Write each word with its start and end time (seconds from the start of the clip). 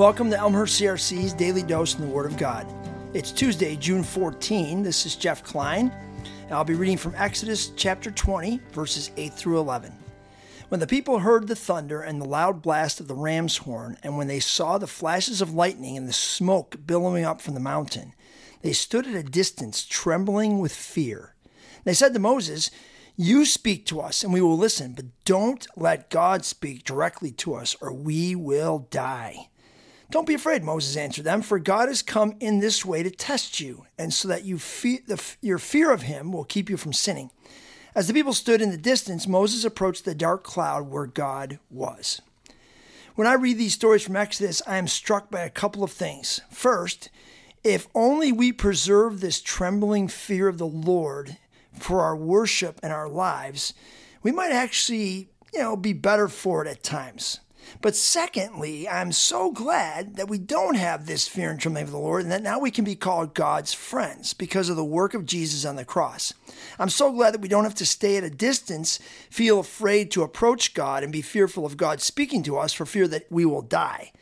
Welcome 0.00 0.30
to 0.30 0.38
Elmhurst 0.38 0.80
CRC's 0.80 1.34
Daily 1.34 1.62
Dose 1.62 1.94
in 1.94 2.00
the 2.00 2.06
Word 2.06 2.24
of 2.24 2.38
God. 2.38 2.66
It's 3.12 3.30
Tuesday, 3.30 3.76
June 3.76 4.02
14. 4.02 4.82
This 4.82 5.04
is 5.04 5.14
Jeff 5.14 5.44
Klein, 5.44 5.92
and 6.44 6.52
I'll 6.52 6.64
be 6.64 6.72
reading 6.72 6.96
from 6.96 7.14
Exodus 7.16 7.70
chapter 7.76 8.10
20, 8.10 8.62
verses 8.72 9.10
8 9.18 9.30
through 9.34 9.58
11. 9.58 9.92
When 10.70 10.80
the 10.80 10.86
people 10.86 11.18
heard 11.18 11.46
the 11.46 11.54
thunder 11.54 12.00
and 12.00 12.18
the 12.18 12.26
loud 12.26 12.62
blast 12.62 12.98
of 12.98 13.08
the 13.08 13.14
ram's 13.14 13.58
horn, 13.58 13.98
and 14.02 14.16
when 14.16 14.26
they 14.26 14.40
saw 14.40 14.78
the 14.78 14.86
flashes 14.86 15.42
of 15.42 15.52
lightning 15.52 15.98
and 15.98 16.08
the 16.08 16.14
smoke 16.14 16.78
billowing 16.86 17.26
up 17.26 17.42
from 17.42 17.52
the 17.52 17.60
mountain, 17.60 18.14
they 18.62 18.72
stood 18.72 19.06
at 19.06 19.14
a 19.14 19.22
distance, 19.22 19.84
trembling 19.84 20.60
with 20.60 20.72
fear. 20.72 21.34
They 21.84 21.92
said 21.92 22.14
to 22.14 22.20
Moses, 22.20 22.70
You 23.16 23.44
speak 23.44 23.84
to 23.88 24.00
us, 24.00 24.24
and 24.24 24.32
we 24.32 24.40
will 24.40 24.56
listen, 24.56 24.94
but 24.94 25.04
don't 25.26 25.66
let 25.76 26.08
God 26.08 26.46
speak 26.46 26.84
directly 26.84 27.32
to 27.32 27.52
us, 27.52 27.76
or 27.82 27.92
we 27.92 28.34
will 28.34 28.88
die. 28.90 29.49
Don't 30.10 30.26
be 30.26 30.34
afraid, 30.34 30.64
Moses 30.64 30.96
answered 30.96 31.24
them, 31.24 31.40
for 31.40 31.60
God 31.60 31.88
has 31.88 32.02
come 32.02 32.34
in 32.40 32.58
this 32.58 32.84
way 32.84 33.04
to 33.04 33.10
test 33.10 33.60
you, 33.60 33.86
and 33.96 34.12
so 34.12 34.26
that 34.26 34.44
you 34.44 34.58
fe- 34.58 35.02
the, 35.06 35.22
your 35.40 35.58
fear 35.58 35.92
of 35.92 36.02
him 36.02 36.32
will 36.32 36.44
keep 36.44 36.68
you 36.68 36.76
from 36.76 36.92
sinning. 36.92 37.30
As 37.94 38.08
the 38.08 38.14
people 38.14 38.32
stood 38.32 38.60
in 38.60 38.70
the 38.70 38.76
distance, 38.76 39.28
Moses 39.28 39.64
approached 39.64 40.04
the 40.04 40.14
dark 40.14 40.42
cloud 40.42 40.88
where 40.88 41.06
God 41.06 41.60
was. 41.70 42.20
When 43.14 43.28
I 43.28 43.34
read 43.34 43.58
these 43.58 43.74
stories 43.74 44.02
from 44.02 44.16
Exodus, 44.16 44.62
I 44.66 44.78
am 44.78 44.88
struck 44.88 45.30
by 45.30 45.40
a 45.40 45.50
couple 45.50 45.84
of 45.84 45.92
things. 45.92 46.40
First, 46.50 47.08
if 47.62 47.86
only 47.94 48.32
we 48.32 48.52
preserve 48.52 49.20
this 49.20 49.40
trembling 49.40 50.08
fear 50.08 50.48
of 50.48 50.58
the 50.58 50.66
Lord 50.66 51.36
for 51.78 52.00
our 52.00 52.16
worship 52.16 52.80
and 52.82 52.92
our 52.92 53.08
lives, 53.08 53.74
we 54.22 54.32
might 54.32 54.52
actually, 54.52 55.28
you 55.52 55.60
know, 55.60 55.76
be 55.76 55.92
better 55.92 56.26
for 56.26 56.64
it 56.64 56.68
at 56.68 56.82
times. 56.82 57.40
But 57.82 57.96
secondly, 57.96 58.88
I'm 58.88 59.12
so 59.12 59.50
glad 59.50 60.16
that 60.16 60.28
we 60.28 60.38
don't 60.38 60.76
have 60.76 61.06
this 61.06 61.26
fear 61.26 61.50
and 61.50 61.60
trembling 61.60 61.84
of 61.84 61.90
the 61.90 61.98
Lord 61.98 62.22
and 62.22 62.32
that 62.32 62.42
now 62.42 62.58
we 62.58 62.70
can 62.70 62.84
be 62.84 62.94
called 62.94 63.34
God's 63.34 63.72
friends 63.72 64.34
because 64.34 64.68
of 64.68 64.76
the 64.76 64.84
work 64.84 65.14
of 65.14 65.26
Jesus 65.26 65.64
on 65.64 65.76
the 65.76 65.84
cross. 65.84 66.34
I'm 66.78 66.90
so 66.90 67.10
glad 67.12 67.32
that 67.32 67.40
we 67.40 67.48
don't 67.48 67.64
have 67.64 67.74
to 67.76 67.86
stay 67.86 68.16
at 68.16 68.24
a 68.24 68.30
distance, 68.30 68.98
feel 69.30 69.60
afraid 69.60 70.10
to 70.10 70.22
approach 70.22 70.74
God, 70.74 71.02
and 71.02 71.12
be 71.12 71.22
fearful 71.22 71.64
of 71.64 71.76
God 71.76 72.00
speaking 72.00 72.42
to 72.44 72.58
us 72.58 72.72
for 72.72 72.86
fear 72.86 73.08
that 73.08 73.26
we 73.30 73.44
will 73.44 73.62
die. 73.62 74.12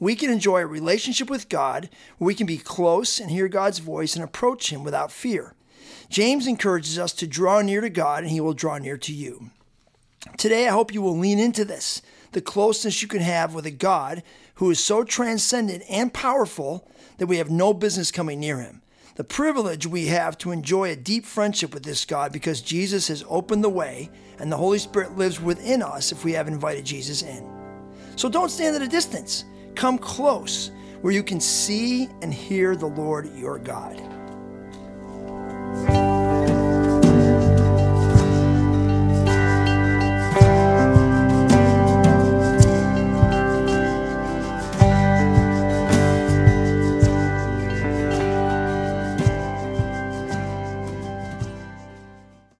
We 0.00 0.16
can 0.16 0.30
enjoy 0.30 0.62
a 0.62 0.66
relationship 0.66 1.30
with 1.30 1.48
God 1.48 1.88
where 2.18 2.26
we 2.26 2.34
can 2.34 2.46
be 2.46 2.58
close 2.58 3.20
and 3.20 3.30
hear 3.30 3.48
God's 3.48 3.78
voice 3.78 4.16
and 4.16 4.24
approach 4.24 4.72
Him 4.72 4.82
without 4.82 5.12
fear. 5.12 5.54
James 6.08 6.46
encourages 6.46 6.98
us 6.98 7.12
to 7.14 7.26
draw 7.26 7.60
near 7.60 7.80
to 7.80 7.90
God 7.90 8.22
and 8.22 8.30
He 8.30 8.40
will 8.40 8.52
draw 8.54 8.78
near 8.78 8.96
to 8.98 9.12
you. 9.12 9.50
Today, 10.44 10.68
I 10.68 10.72
hope 10.72 10.92
you 10.92 11.00
will 11.00 11.16
lean 11.16 11.38
into 11.38 11.64
this 11.64 12.02
the 12.32 12.42
closeness 12.42 13.00
you 13.00 13.08
can 13.08 13.22
have 13.22 13.54
with 13.54 13.64
a 13.64 13.70
God 13.70 14.22
who 14.56 14.70
is 14.70 14.78
so 14.78 15.02
transcendent 15.02 15.82
and 15.88 16.12
powerful 16.12 16.86
that 17.16 17.28
we 17.28 17.38
have 17.38 17.48
no 17.48 17.72
business 17.72 18.10
coming 18.10 18.40
near 18.40 18.60
him. 18.60 18.82
The 19.14 19.24
privilege 19.24 19.86
we 19.86 20.08
have 20.08 20.36
to 20.36 20.50
enjoy 20.50 20.90
a 20.90 20.96
deep 20.96 21.24
friendship 21.24 21.72
with 21.72 21.82
this 21.82 22.04
God 22.04 22.30
because 22.30 22.60
Jesus 22.60 23.08
has 23.08 23.24
opened 23.26 23.64
the 23.64 23.70
way 23.70 24.10
and 24.38 24.52
the 24.52 24.58
Holy 24.58 24.78
Spirit 24.78 25.16
lives 25.16 25.40
within 25.40 25.80
us 25.80 26.12
if 26.12 26.26
we 26.26 26.32
have 26.32 26.46
invited 26.46 26.84
Jesus 26.84 27.22
in. 27.22 27.50
So 28.16 28.28
don't 28.28 28.50
stand 28.50 28.76
at 28.76 28.82
a 28.82 28.86
distance. 28.86 29.46
Come 29.74 29.96
close 29.96 30.72
where 31.00 31.14
you 31.14 31.22
can 31.22 31.40
see 31.40 32.10
and 32.20 32.34
hear 32.34 32.76
the 32.76 32.84
Lord 32.84 33.34
your 33.34 33.58
God. 33.58 33.98